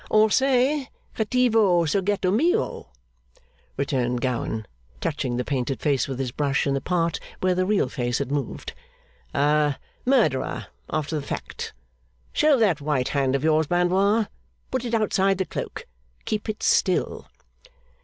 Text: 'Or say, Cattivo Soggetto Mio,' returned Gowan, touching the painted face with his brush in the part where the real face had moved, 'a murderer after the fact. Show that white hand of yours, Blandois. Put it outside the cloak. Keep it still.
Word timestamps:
'Or 0.09 0.31
say, 0.31 0.89
Cattivo 1.15 1.85
Soggetto 1.85 2.31
Mio,' 2.31 2.89
returned 3.77 4.19
Gowan, 4.19 4.65
touching 4.99 5.37
the 5.37 5.45
painted 5.45 5.79
face 5.79 6.07
with 6.07 6.17
his 6.17 6.31
brush 6.31 6.65
in 6.65 6.73
the 6.73 6.81
part 6.81 7.19
where 7.39 7.53
the 7.53 7.67
real 7.67 7.87
face 7.87 8.17
had 8.17 8.31
moved, 8.31 8.73
'a 9.35 9.75
murderer 10.03 10.65
after 10.89 11.15
the 11.19 11.27
fact. 11.27 11.73
Show 12.33 12.57
that 12.57 12.81
white 12.81 13.09
hand 13.09 13.35
of 13.35 13.43
yours, 13.43 13.67
Blandois. 13.67 14.25
Put 14.71 14.85
it 14.85 14.95
outside 14.95 15.37
the 15.37 15.45
cloak. 15.45 15.85
Keep 16.25 16.49
it 16.49 16.63
still. 16.63 17.27